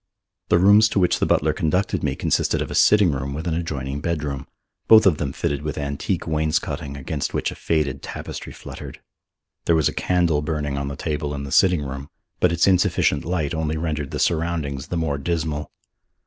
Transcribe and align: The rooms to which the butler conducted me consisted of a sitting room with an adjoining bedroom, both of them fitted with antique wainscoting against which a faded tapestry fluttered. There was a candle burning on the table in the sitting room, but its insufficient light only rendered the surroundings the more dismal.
The 0.49 0.57
rooms 0.57 0.89
to 0.89 0.99
which 0.99 1.19
the 1.19 1.27
butler 1.27 1.53
conducted 1.53 2.01
me 2.03 2.15
consisted 2.15 2.59
of 2.59 2.71
a 2.71 2.73
sitting 2.73 3.11
room 3.11 3.35
with 3.35 3.45
an 3.45 3.53
adjoining 3.53 4.01
bedroom, 4.01 4.47
both 4.87 5.05
of 5.05 5.17
them 5.19 5.31
fitted 5.31 5.61
with 5.61 5.77
antique 5.77 6.25
wainscoting 6.25 6.97
against 6.97 7.35
which 7.35 7.51
a 7.51 7.55
faded 7.55 8.01
tapestry 8.01 8.51
fluttered. 8.51 8.99
There 9.65 9.75
was 9.75 9.87
a 9.89 9.93
candle 9.93 10.41
burning 10.41 10.75
on 10.75 10.87
the 10.87 10.95
table 10.95 11.35
in 11.35 11.43
the 11.43 11.51
sitting 11.51 11.83
room, 11.83 12.09
but 12.39 12.51
its 12.51 12.65
insufficient 12.65 13.25
light 13.25 13.53
only 13.53 13.77
rendered 13.77 14.09
the 14.09 14.17
surroundings 14.17 14.87
the 14.87 14.97
more 14.97 15.19
dismal. 15.19 15.69